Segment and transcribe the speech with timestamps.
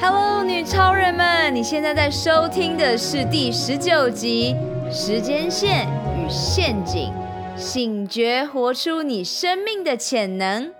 [0.00, 4.54] Hello，女超人们，你现在在收听的是第十九集
[4.92, 7.12] 《时间线与陷阱》，
[7.60, 10.72] 醒觉，活出你生命的潜能。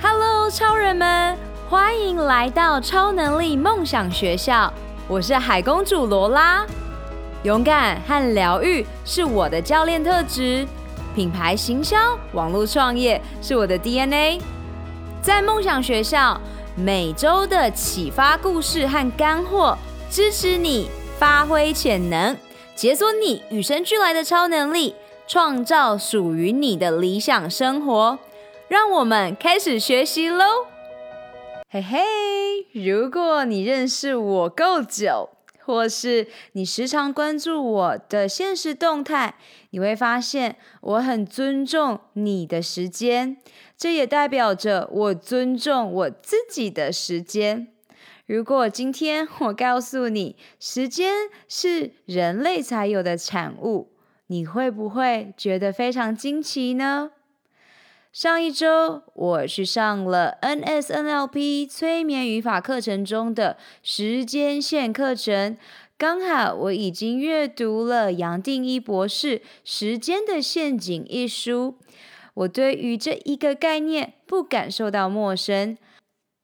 [0.00, 1.36] Hello，超人们，
[1.68, 4.72] 欢迎来到超能力梦想学校，
[5.08, 6.64] 我是海公主罗拉。
[7.42, 10.64] 勇敢和疗愈是我的教练特质，
[11.16, 14.40] 品牌行销、网络创业是我的 DNA。
[15.24, 16.38] 在梦想学校，
[16.76, 19.74] 每周的启发故事和干货，
[20.10, 22.36] 支持你发挥潜能，
[22.76, 24.94] 解锁你与生俱来的超能力，
[25.26, 28.18] 创造属于你的理想生活。
[28.68, 30.44] 让我们开始学习喽！
[31.70, 32.02] 嘿嘿，
[32.72, 35.30] 如果你认识我够久，
[35.64, 39.34] 或是你时常关注我的现实动态，
[39.70, 43.38] 你会发现我很尊重你的时间，
[43.76, 47.68] 这也代表着我尊重我自己的时间。
[48.26, 53.92] 如果今天我告诉你，时间是人类才有的产物，
[54.28, 57.10] 你会不会觉得非常惊奇呢？
[58.14, 65.56] 上一周，我去上了 NSNLP 催眠语法课程中的时间线课程，
[65.98, 71.74] 刚好我已经阅读了杨定一博士《时间的陷阱》一书，
[72.34, 75.76] 我对于这一个概念不感受到陌生。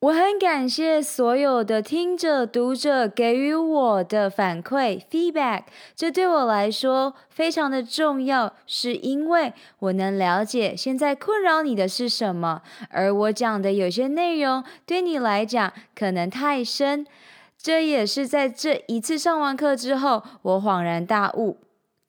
[0.00, 17.06] 我很感谢所有的听者、读者给予我的反馈 feedback，这对我来说非常的重要，是因为我能了解现在困扰你的是什么，而我讲的有些内容对你来讲可能太深，
[17.58, 21.58] 这也是在这一次上完课之后，我恍然大悟。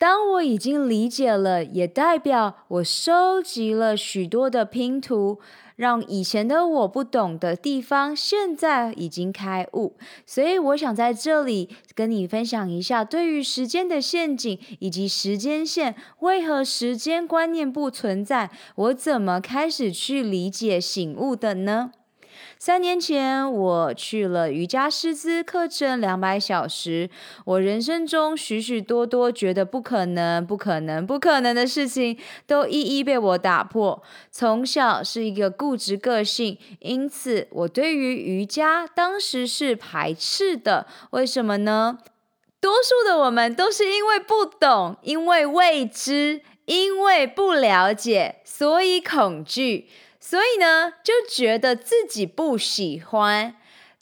[0.02, 5.40] 当我已经理解了，也代表我收集了许多的拼图。
[5.76, 9.96] 让以前的我不懂的地方，现在已经开悟。
[10.26, 21.92] 所以我想在这里跟你分享一下，对于时间的陷阱以及时间线，为何时间观念不存在，我怎么开始去理解醒悟的呢？
[22.64, 27.10] 三年前，我去了瑜伽师资课程两百小时。
[27.44, 34.04] 我人生中许许多多觉得不可能、不可能、不可能的事情，都一一被我打破。
[34.30, 40.86] 从小是一个固执个性，因此我对于瑜伽当时是排斥的。
[41.10, 41.98] 为什么呢？
[42.60, 49.88] 多数的我们都是因为不懂，因为未知，因为不了解，所以恐惧。
[50.22, 53.56] 所以呢，就觉得自己不喜欢。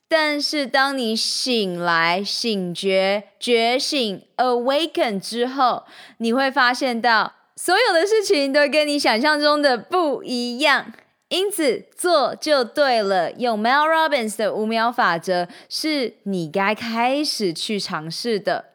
[0.08, 5.86] 但是当你醒来、醒觉、觉醒、awaken 之后，
[6.18, 10.92] 你会发现到所有的事情都跟你想象中的不一样。
[11.30, 13.32] 因此，做就对了。
[13.34, 18.66] 用 Mel Robbins 的五秒法则，是你该开始去尝试的。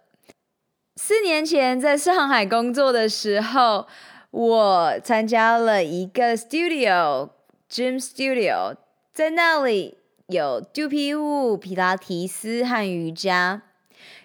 [0.94, 3.88] 四年前在上海工作的时候，
[4.30, 7.30] 我参加了一个 studio。
[7.74, 8.76] Gym Studio
[9.12, 9.98] 在那里
[10.28, 13.62] 有肚皮舞、皮拉提斯和瑜伽。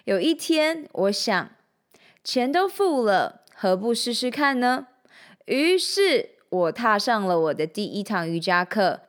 [0.04, 1.50] 有一天，我想，
[2.22, 4.86] 钱都付了，何不试试看呢？
[5.46, 9.00] 于是，我踏上了我的第一堂瑜伽课，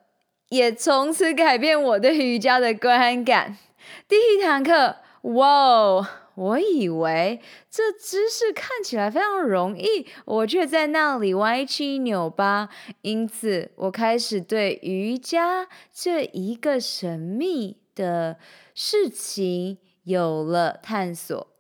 [0.50, 3.60] 也从此改变我对瑜伽的观感。
[4.08, 6.21] 第一堂课，哇！
[6.36, 12.70] 我以为这姿势看起来非常容易，我却在那里歪七扭八。
[13.02, 18.38] 因此，我开始对瑜伽这一个神秘的
[18.74, 21.51] 事情有了探索。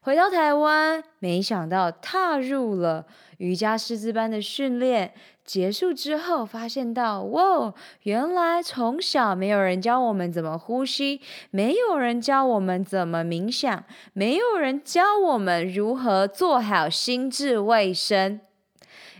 [0.00, 3.06] 回到台湾，没想到踏入了
[3.38, 5.12] 瑜伽师资班的训练。
[5.44, 7.72] 结束之后，发现到，哇，
[8.02, 11.20] 原来从小没有人教我们怎么呼吸，
[11.52, 18.40] 没有人教我们怎么冥想，没有人教我们如何做好心智卫生。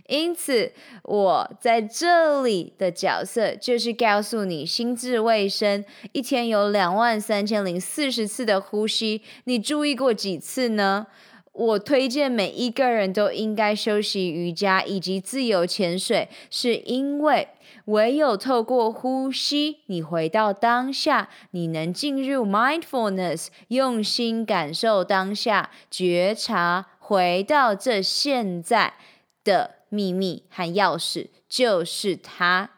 [0.07, 0.71] 因此，
[1.03, 5.83] 我在这里的角色就是告诉你，心智卫生
[6.13, 11.07] 一天有两万三千零四十次的呼吸，你注意过几次呢？
[11.51, 17.47] 我推荐每一个人都应该修习瑜伽以及自由潜水，是因为
[17.85, 28.93] 唯有透过呼吸，你回到当下，你能进入 mindfulness，用心感受当下，觉察，回到这现在
[29.43, 32.69] 的秘密和钥匙就是它。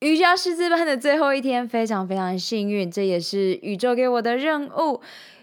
[0.00, 5.00] 瑜伽师资班的最后一天，非常非常幸运，这也是宇宙给我的任务。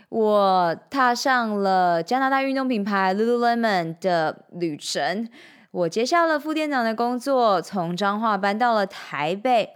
[0.10, 5.30] 我踏上了加拿大运动品牌 Lululemon 的旅程。
[5.72, 9.70] 我接下了副店长的工作，从彰化搬到了台北。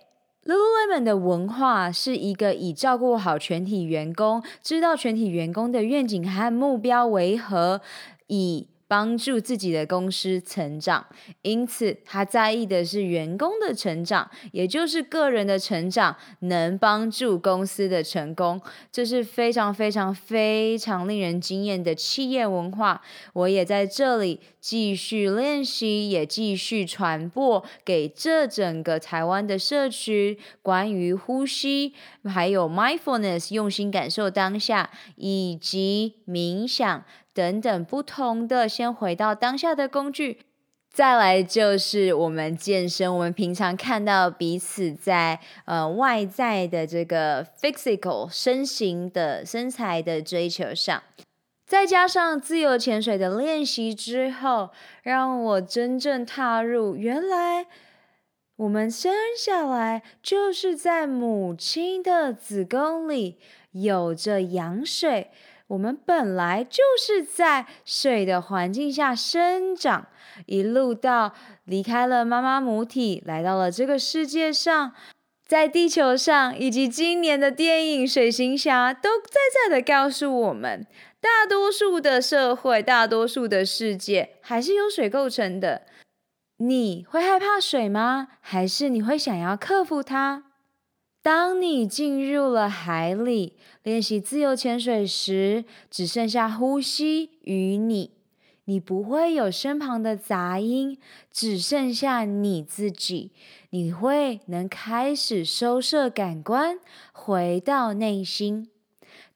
[0.43, 7.79] Lululemon 的文化是一个以照顾好全体员工，知道全体员工的愿景和目标为何，
[8.27, 11.03] 以帮助自己的公司成长，
[11.41, 18.61] 因此他在意的是员工的成长，也就是个人的成长，能帮助公司的成功。
[18.91, 23.01] 这是非常非常非常令人惊艳的企业文化。
[23.33, 31.95] 我也在这里继续练习，也继续传播给这整个台湾的社区关于呼吸，
[32.25, 37.03] 还有 mindfulness，用心感受当下，以及冥想。
[37.33, 40.41] 等等不同的，先回到当下的工具，
[40.91, 43.11] 再来就是我们健身。
[43.11, 51.01] 我们平常看到彼此在呃外在的这个 physical 身形的身材的追求上，
[51.65, 54.69] 再加上自由潜水的练习之后，
[55.01, 57.65] 让我真正踏入原来
[58.57, 63.39] 我们生下来就是在母亲的子宫里
[63.71, 65.31] 有着羊水。
[65.73, 70.07] 我们本来就是在水的环境下生长，
[70.45, 71.33] 一路到
[71.65, 74.93] 离开了妈妈母体，来到了这个世界上，
[75.47, 80.85] 在地球上，以及今年的电影《水行侠》都在在的告诉我们，
[81.19, 85.87] 大多数的社会，大多数的世界还是由水构成的。
[86.57, 88.27] 你会害怕水吗？
[88.39, 90.43] 还是你会想要克服它？
[91.23, 98.11] 当你进入了海里练习自由潜水时，只剩下呼吸与你，
[98.65, 100.97] 你不会有身旁的杂音，
[101.31, 103.31] 只剩下你自己。
[103.69, 106.77] 你会能开始收摄感官，
[107.13, 108.67] 回到内心。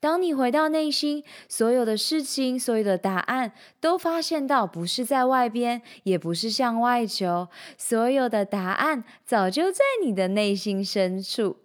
[0.01, 7.47] 当你回到内心，所有的事情，所有的答案，都发现到不是在外边，也不是向外求，
[7.77, 11.55] 所有的答案早就在你的内心深处。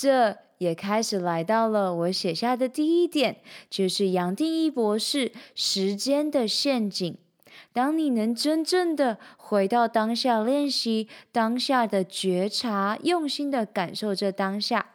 [0.00, 3.36] 这也开始来到了我写下的第一点，
[3.68, 7.18] 就是杨定一博士时间的陷阱。
[7.74, 14.94] 当你能真正的回到当下练习，当下的觉察，用心的感受这当下，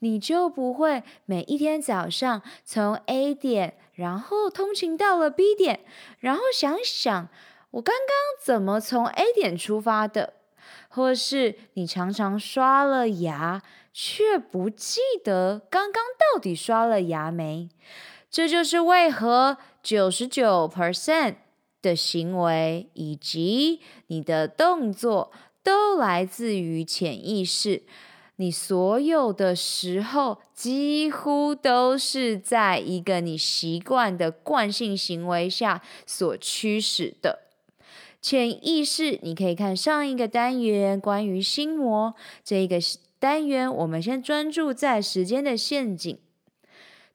[0.00, 5.80] 你就不会每一天早上从 A 点，然后通勤到了 B 点，
[6.18, 7.30] 然后想想
[7.70, 10.34] 我刚刚怎么从 A 点出发的。
[10.94, 17.68] 或是你常常刷了牙，却不记得刚刚到底刷了牙没？
[18.30, 21.34] 这就是为何九十九 percent
[21.82, 25.30] 的行为以及你的动作
[25.62, 27.82] 都来自于潜意识。
[28.36, 37.40] 你所有的时候几乎都是在一个你习惯的惯性行为下所驱使的。
[38.22, 42.78] 潜意识，你可以看上一个单元关于心魔这个
[43.22, 46.18] 单元，我们先专注在时间的陷阱。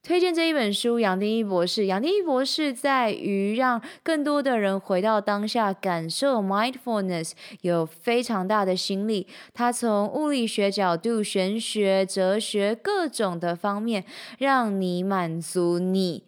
[0.02, 1.84] 推荐这一本书，杨定一博士。
[1.84, 9.26] 杨定一博士在于让更多的人回到当下，感受 mindfulness，有非常大的心力。
[9.52, 14.06] 他从物理学角度、玄学、哲学各种的方面，
[14.38, 16.24] 让你满足你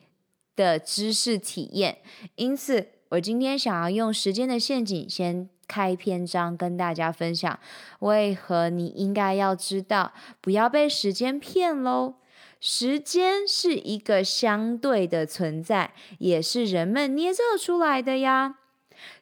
[0.54, 2.00] 的知识体验。
[2.34, 2.88] 因此。
[3.10, 7.56] 我今天想要用时间的陷阱先开篇章，跟大家分享
[8.00, 12.14] 为何你应该要知道，不要被时间骗喽。
[12.58, 18.56] 时间是一个相对的存在，也是人们捏造出来的呀。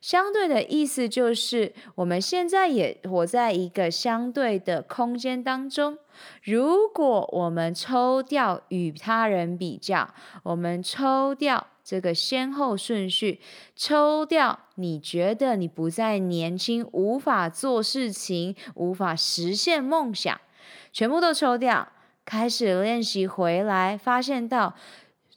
[0.00, 5.98] 相对的意思就是，我们现在也活在一个相对的空间当中。
[6.42, 13.40] 如果我们抽掉与他人比较，我们抽掉这个先后顺序，
[13.74, 20.38] 抽掉你觉得你不再年轻，无法做事情，无法实现梦想，
[20.92, 21.88] 全部都抽掉，
[22.26, 24.74] 开始练习回来，发现到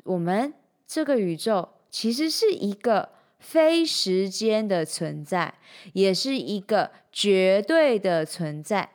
[0.04, 0.54] 我们
[0.86, 3.08] 这个宇宙其实是一个。
[3.40, 5.56] 非时间的存在，
[5.94, 8.92] 也是一个绝对的存在。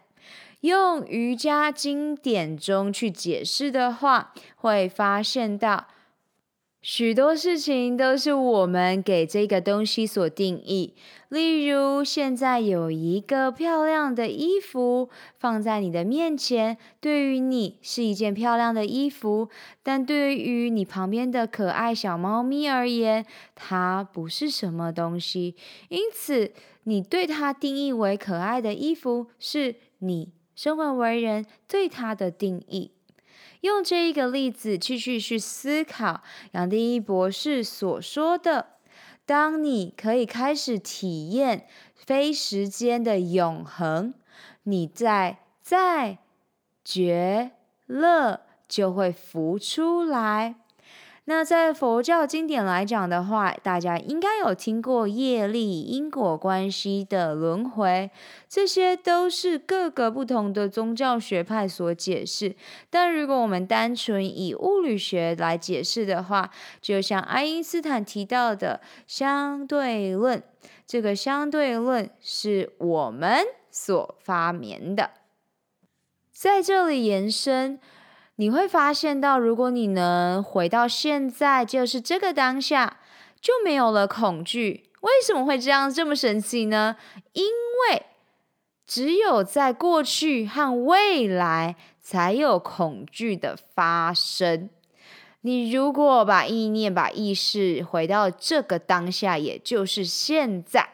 [0.61, 5.89] 用瑜伽经典中去解释的话，会发现到。
[6.89, 10.95] 许多事情都是我们给这个东西所定义。
[11.29, 19.49] 例如，现在有一个漂亮的衣服放在你的面前，对于你是一件漂亮的衣服，
[19.83, 23.27] 但对于你旁边的可爱小猫咪而言，
[23.57, 25.57] 它不是什么东西。
[25.89, 26.53] 因此，
[26.85, 32.93] 你对它定义为可爱的衣服，是你生而为人对它的定义。
[33.63, 36.23] 用这一个例子继续去思考
[36.53, 38.67] 杨定一博士所说的：
[39.25, 44.15] 当你可以开始体验非时间的永恒，
[44.65, 46.19] 你在在
[46.85, 47.53] 觉
[47.87, 50.57] 乐就会浮出来。
[51.29, 58.09] 那在佛教经典来讲的话，大家应该有听过业力、因果关系的轮回，
[58.49, 62.55] 这些都是各个不同的宗教学派所解释。
[62.91, 66.49] 但如果我们单纯以物理学来解释的话，
[66.81, 70.41] 就像爱因斯坦提到的相对论，
[70.87, 75.11] 这个相对论是我们所发明的。
[76.31, 77.81] 在这里延伸。
[78.37, 82.99] 你会发现到，如果你能回到现在，就是这个当下，
[83.41, 84.91] 就没有了恐惧。
[85.01, 86.97] 为什么会这样这么神奇呢？
[87.33, 88.03] 因为
[88.87, 94.69] 只有在过去和未来才有恐惧的发生。
[95.41, 100.91] 你如果把意念、把意识回到这个当下，也就是现在，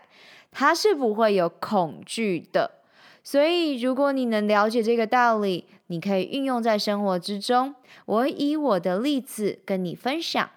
[0.50, 2.82] 它是不会有恐惧的。
[3.24, 7.74] 所以，如果你能了解这个道理，你可以运用在生活之中。
[8.06, 10.48] 我以我的例子跟你分享：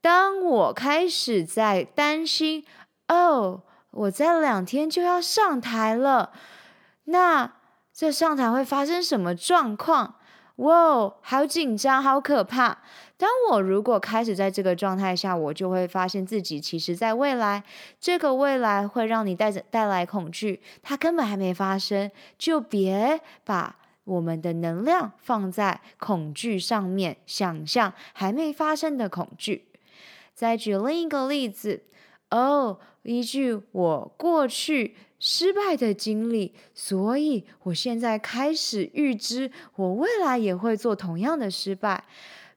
[0.00, 2.64] 当我开始在担心，
[3.08, 6.32] 哦，我在两天就要上台了，
[7.04, 7.52] 那
[7.92, 10.14] 这上台会发生什么状况？
[10.56, 12.78] 哇，好紧张，好可怕！
[13.16, 17.64] 当我如果开始在这个状态下，我就会发现自己其实在未来，
[17.98, 23.74] 这个未来会让你带着带来恐惧，它根本还没发生，就别把
[24.10, 29.66] 我们的能量放在恐惧上面，想象还没发生的恐惧。
[30.34, 31.84] 再举另一个例子，
[32.30, 42.04] 哦，依据我过去失败的经历，所以我现在开始预知，我未来也会做同样的失败。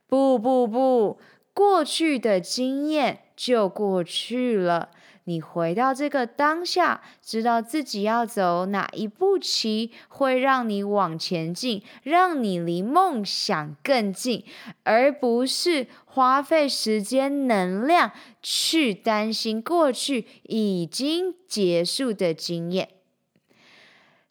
[0.08, 1.20] 不不不，
[1.52, 4.90] 过去的经验就过去了。
[5.26, 14.44] 你回到这个当下，知道自己要走哪一步棋，会让你往前进，让你离梦想更近，
[14.82, 18.12] 而不是花费时间能量
[18.42, 22.90] 去担心过去已经结束的经验。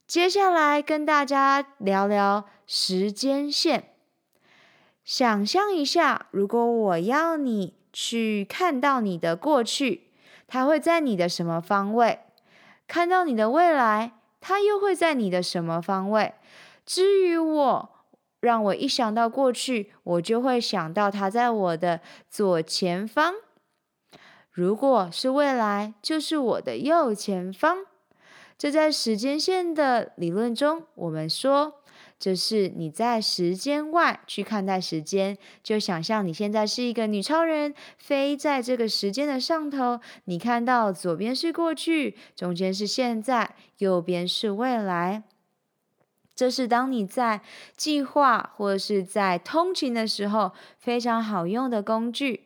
[0.05, 3.89] 接下来跟大家聊聊时间线。
[5.03, 10.03] 想象一下，如果我要你去看到你的过去，
[10.53, 12.19] 它会在你的什么方位？
[12.87, 16.35] 看到你的未来，它又会在你的什么方位？
[16.85, 17.89] 至于我，
[18.39, 23.33] 让我一想到过去，我就会想到它在我的左前方。
[24.51, 27.79] 如果是未来，就是我的右前方。
[28.55, 31.81] 这在时间线的理论中，我们说。
[32.23, 39.99] 就是你在时间外去看待时间，就想象你现在是一个女超人，飞在这个时间的上头。
[40.23, 45.23] 你看到左边是过去，中间是现在，右边是未来。
[46.33, 47.41] 这是当你在
[47.75, 52.45] 计划或是在通勤的时候非常好用的工具。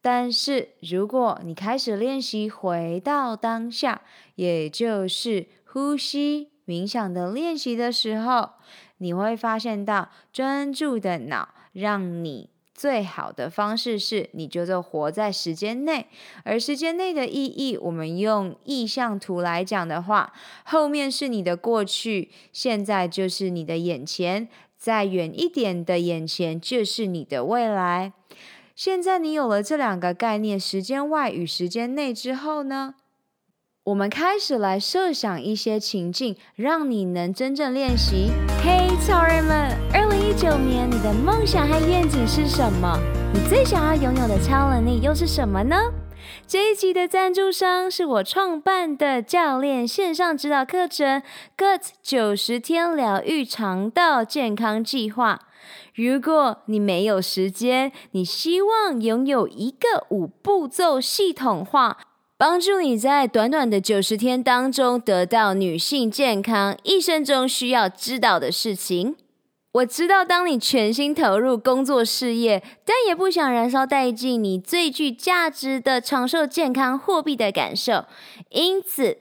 [0.00, 4.02] 但是如果你开始练习回到当下，
[4.36, 8.50] 也就是呼吸冥想的练习的时候，
[8.98, 16.06] 你会发现到专注的脑，让你最好的方式是，你就做活在时间内。
[16.44, 20.32] 而时间内的意义，我们用意象图来讲的话，
[20.64, 28.12] 后面是你的过去，现在就是你的眼前，再远一点的眼前就是你的未来。
[28.76, 32.94] 现在你有了这两个概念，时间外与时间内之后呢？
[33.82, 38.30] 我们开始来设想一些情境，让你能真正练习。
[38.68, 39.74] Hey 超人们！
[39.94, 43.00] 二零一九年，你的梦想和愿景是什么？
[43.32, 45.74] 你最想要拥有的超能力又是什么呢？
[46.46, 51.22] 这一集的赞助商是我创办的教练线上指导课程
[51.56, 55.40] 《GUT 九十天疗愈肠道健康计划》。
[55.94, 61.96] 如果你没有时间，你希望拥有一个五步骤系统化。
[62.40, 69.16] 帮助你在短短的九十天当中得到女性健康一生中需要知道的事情。
[69.72, 78.04] 我知道，当你全心投入工作事业，但也不想燃烧殆尽你最具价值的长寿健康货币的感受，
[78.50, 79.18] 因此。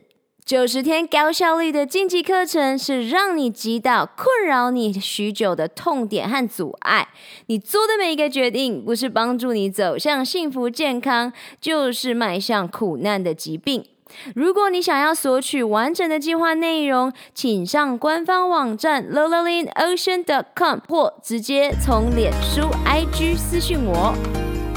[0.48, 7.10] 九十天高效率的晋级课程是让你击倒困扰你许久的痛点和阻碍。
[7.48, 13.84] 你做的每一个决定，不是帮助你走向幸福健康，就是迈向苦难的疾病。
[14.36, 20.80] 如果你想要索取完整的计划内容，请上官方网站 l o l a l i n o c e a n c o m
[20.88, 24.16] 或直接从脸书 IG 私讯我。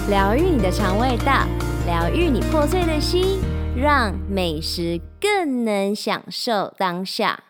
[0.09, 1.47] 疗愈你的肠胃道，
[1.87, 3.39] 疗愈你破碎的心。
[3.77, 7.45] 让美食更能享受当下。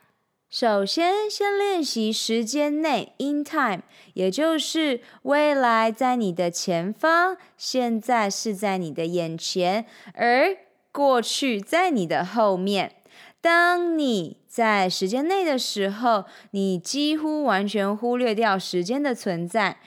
[0.48, 3.82] 首先，先练习时间内 in time，
[4.14, 10.56] 也就是未来在你的前方，现在是在你的眼前，而
[10.92, 12.96] 过去在你的后面。
[13.40, 19.78] 当你在时间内的时候，你几乎完全忽略掉时间的存在，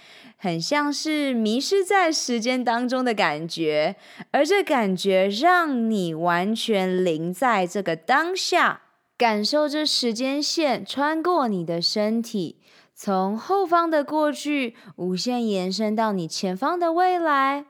[0.43, 3.95] 很像是迷失在时间当中的感觉，
[4.31, 8.81] 而这感觉让你完全临在这个当下。
[9.17, 12.57] 感受着时间线穿过你的身体，
[12.93, 17.63] 从后方的过去无限延伸到你前方的未来。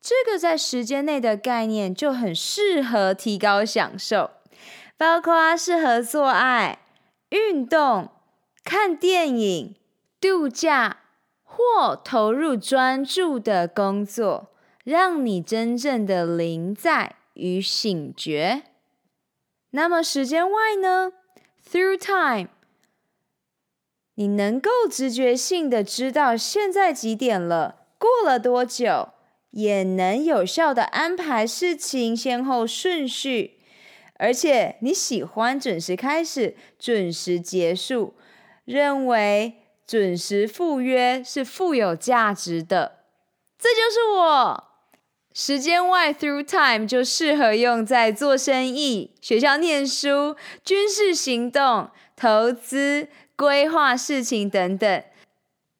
[0.00, 4.30] 这个在时间内的概念就很适合提高享受，
[4.96, 6.78] 包括适合做爱、
[7.28, 8.08] 运动、
[8.64, 9.74] 看电影、
[10.18, 11.00] 度假
[11.56, 14.50] 或投入专注的工作，
[14.84, 18.64] 让你真正的临在与醒觉。
[19.70, 21.12] 那么时间外呢
[21.66, 22.50] ？Through time，
[24.16, 29.08] 你能够直觉性的知道现在几点了，过了多久，
[29.52, 33.58] 也能有效的安排事情先后顺序，
[34.18, 38.14] 而且你喜欢准时开始，准时结束，
[38.66, 42.98] 认为准时赴约是富有价值的，
[43.56, 44.64] 这就是我。
[45.32, 55.04] 时间外 through time 就适合用在做生意、学校念书、军事行动、投资、规划事情等等。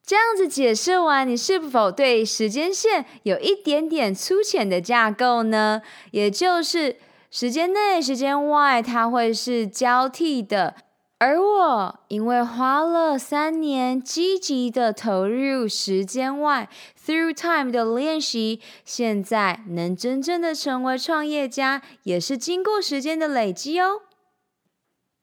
[0.05, 5.83] 这样子解释完，你是否对时间线有一点点粗浅的架构呢？
[6.13, 6.97] 也就是
[7.31, 10.77] 时间内、时间外，它会是交替的。
[11.19, 16.69] 而我因为花了三年积极的投入时间外
[17.07, 24.03] through time 的练习，现在能真正的成为创业家，也是经过时间的累积哦。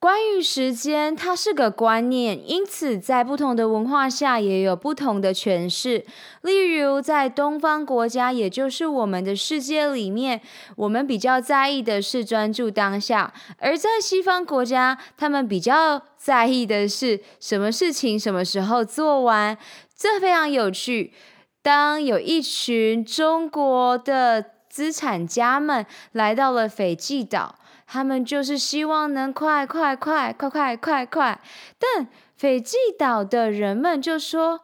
[0.04, 6.04] 关于时间，它是个观念，因此在不同的文化下也有不同的诠释。
[6.42, 10.42] 例如，在东方国家，也就是我们的世界里面，
[10.76, 19.56] 我们比较在意的是专注当下；而在西方国家，他们比较在意的是什么事情什么时候做完。
[19.96, 21.14] 这非常有趣。
[21.62, 27.54] 当有一群中国的资产家们来到了斐济岛。
[27.86, 31.40] 他们就是希望能快快快快快快快，
[31.78, 34.60] 但斐济岛的人们就说：“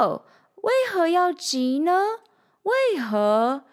[0.00, 0.22] 哇，
[0.56, 2.02] 为何要急呢？
[2.62, 3.64] 为何？”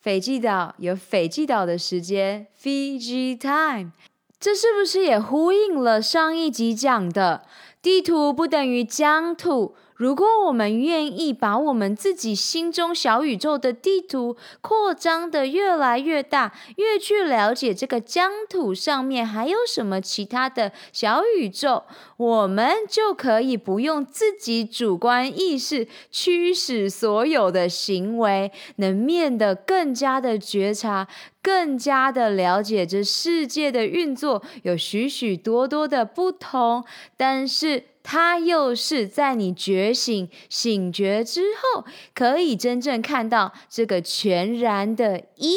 [0.00, 3.92] 斐济岛有斐济岛的时间，Fiji time，
[4.40, 7.46] 这是不是也呼应了上一集讲的
[7.80, 9.76] 地图不等于疆土？
[10.02, 21.84] 如果我们愿意把我们自己心中小宇宙的地图扩张得越来越大，越去了解这个疆土上面还有什么其他的小宇宙，
[22.16, 31.06] 我们就可以不用自己主观意识驱使所有的行为，能变得更加的觉察，
[31.40, 36.84] 更加的了解这世界的运作有许许多多的不同，
[37.16, 37.84] 但是。
[38.02, 41.42] 它又是在你觉醒、醒觉之
[41.74, 41.84] 后，
[42.14, 45.56] 可以真正看到这个全然的一。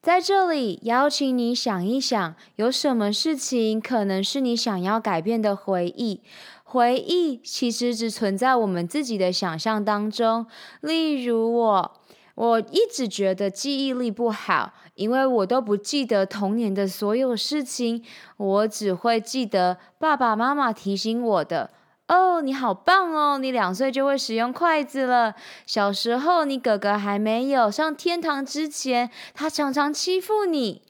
[0.00, 6.20] 在这里，邀请你想一想，有什么事情可能是你想要改变的回忆？
[6.64, 10.46] 回忆其实只存在我们自己的想象当中。
[10.80, 11.92] 例如我。
[12.34, 18.04] 我一直觉得记忆力不好，因为我都不记得童年的所有事情，
[18.36, 21.70] 我只会记得爸爸妈妈提醒我的。
[22.08, 25.34] 哦，你好棒哦，你两岁就会使用筷子了。
[25.64, 30.82] 小时候你哥哥还没有上天堂之前，他常常欺负你。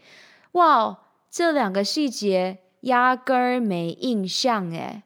[0.53, 0.99] 哇，
[1.31, 5.05] 这两个细节压根儿没印象诶。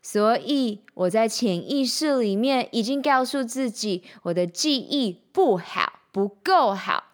[0.00, 7.07] 所以我在潜意识里面已经告诉自己，我的记忆不好，不够好。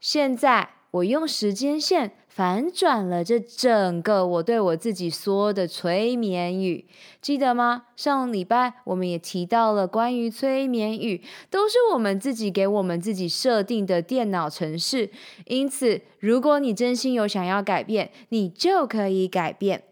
[0.00, 6.86] 现在我用时间线反转了这整个我对我自己说的催眠语，
[7.20, 7.84] 记得吗？
[7.96, 15.10] 上礼拜我们也提到了关于催眠语，都是我们自己给我们自己设定的电脑程式。
[15.46, 19.84] 因此，如果你真心有想要改变，你就可以改变。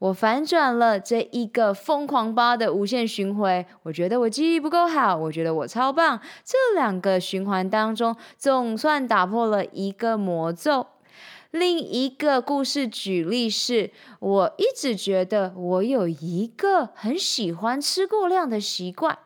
[0.00, 6.18] 我反转了这一个疯狂吧的无限循环，我觉得我记忆不够好，我觉得我超棒。
[6.42, 10.86] 这两个循环当中，总算打破了一个魔咒。
[11.50, 19.18] 另一个故事举例是，我一直觉得我有一个很喜欢吃过量的习惯。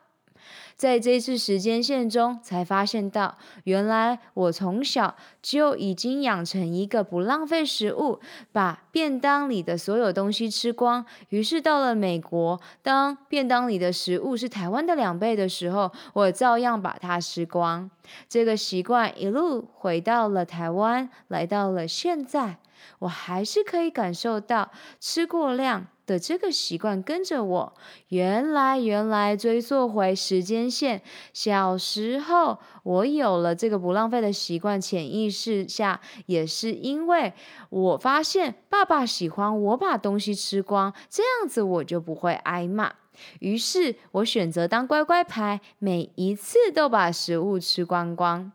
[0.75, 8.19] 在这次时间线中，才发现到，原来我从小就已经养成一个不浪费食物，
[8.51, 11.05] 把便当里的所有东西吃光。
[11.29, 17.89] 于是到了美国，当便当里的食物是台湾的两倍的时候，我照样把它吃光。
[18.27, 22.57] 这个习惯一路回到了台湾，来到了现在，
[22.99, 27.73] 我还是可以感受到吃过量的这个习惯跟着我，
[28.09, 31.01] 原来原来追溯回时间线，
[31.33, 37.33] 小时候我有了这个不浪费的习惯，潜意识下也是因为
[37.69, 42.93] 我发现爸爸喜欢我把东西吃光，这样子我就不会挨骂，
[43.39, 48.51] 于是我选择当乖乖牌，每一次都把食物吃光光。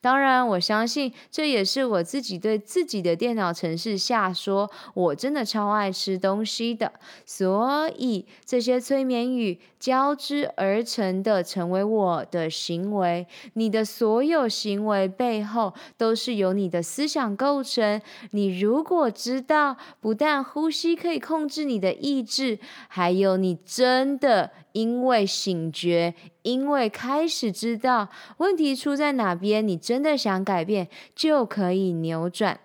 [0.00, 6.92] 当然，我相信这也是我自己对自己的电脑程式下说，我真的超爱吃东西的，
[7.24, 13.26] 所以这些催眠语交织而成的，成为我的行为。
[13.54, 18.00] 你的所有行为背后都是由你的思想构成。
[18.32, 24.50] 你如果知道，不但呼吸可以控制你的意志，还有你真的。
[24.78, 30.86] 因为醒觉，因为开始知道问题出在哪边，你真的想改变，
[31.16, 32.60] 就可以扭转。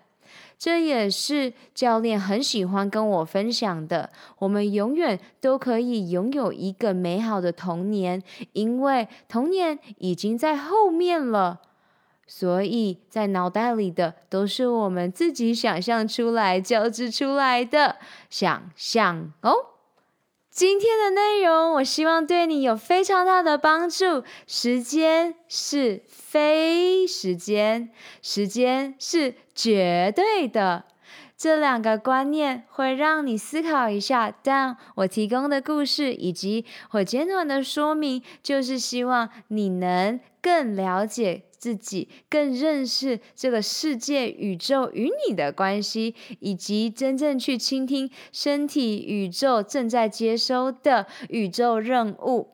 [0.56, 4.10] 这也是教练很喜欢跟我分享的。
[4.38, 8.22] 我们永远都可以拥有一个美好的童年，
[8.52, 11.60] 因为童年已经在后面了，
[12.28, 17.96] 所以在脑袋里的都是我们自己想象出来、交织出来的
[18.30, 19.73] 想象哦。
[20.54, 24.22] 今天的内容，我希望对你有非常大的帮助。
[24.46, 27.90] 时间是非时间，
[28.22, 30.84] 时间是绝对的，
[31.36, 34.32] 这两个观念会让你思考一下。
[34.44, 41.42] 但我提供的故事以及我简短的说明，就是希望你能更了解。
[41.64, 52.50] 自己更认识这个世界、宇宙与你的关系，以及真正去倾听身体、宇宙正在接收的宇宙任务。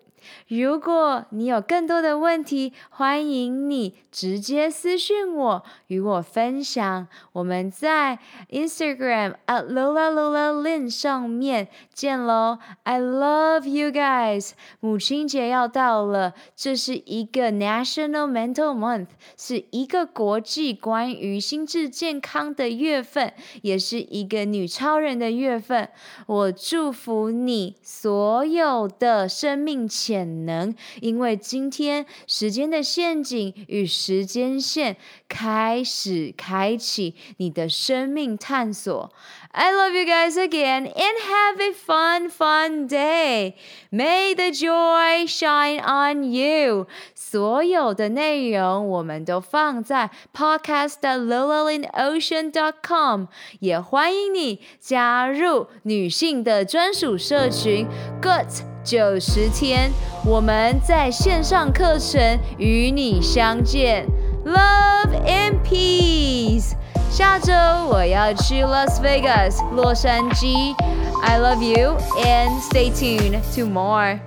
[0.49, 7.07] 如果你有更多的问题，欢迎你直接私信我，与我分享。
[7.33, 8.19] 我们在
[8.51, 14.51] Instagram at Lola Lola Lin 上面见喽！I love you guys。
[14.81, 25.89] 母亲节要到了，这是一个 National Mental Month，是一个国际关于心智健康的月份，也是一个女超人的月份。
[26.27, 34.96] 我祝福你所有的生命期潜能，因为今天时间的陷阱与时间线
[35.29, 39.12] 开始开启你的生命探索。
[39.53, 43.55] I love you guys again and have a fun, fun day.
[43.90, 46.88] May the joy shine on you.
[47.14, 53.27] 所有的内容我们都放在 podcast lolalinocean.com，
[53.61, 57.87] 也欢迎你加入女性的专属社群
[58.23, 59.88] GOOD 九十天，
[60.26, 62.20] 我们在线上课程
[62.59, 64.05] 与你相见
[64.44, 66.72] ，Love and Peace。
[67.09, 67.53] 下周
[67.88, 70.74] 我要去 Las Vegas 洛杉矶
[71.22, 74.18] ，I love you and stay tuned to more。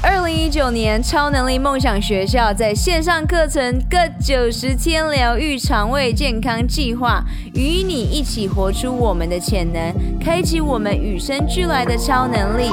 [0.00, 12.70] 二零一九年超能力梦想学校在线上课程各九十天疗愈肠胃健康计划，与你一起活出我们的潜能，开启我们与生俱来的超能力。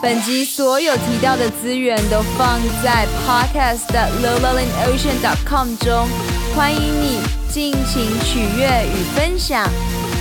[0.00, 6.08] 本集所有提到的资源都放在 podcast 的 lolalinocean.com 中，
[6.54, 7.18] 欢迎你
[7.50, 9.68] 尽情取悦与分享。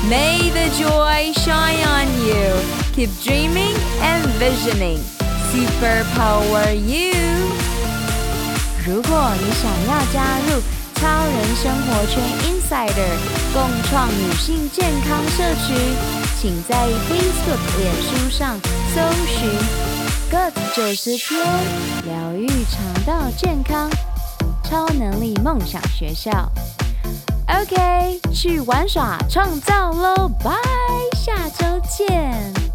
[0.10, 2.58] May the joy shine on you.
[2.96, 5.00] Keep dreaming and visioning.
[5.54, 7.14] Superpower you.
[8.84, 10.60] 如果你想要加入
[10.96, 13.14] 超人生活圈 Insider
[13.54, 15.76] 共创女性健康社区。
[16.40, 16.76] 请在
[17.10, 18.60] Facebook、脸书上
[18.98, 19.48] 搜寻
[20.32, 21.40] “good 九十天
[22.04, 23.88] 疗愈肠道健康
[24.64, 26.52] 超能力梦想学校”。
[27.48, 30.28] OK，去玩耍创造喽！
[30.44, 30.52] 拜，
[31.16, 32.67] 下周见。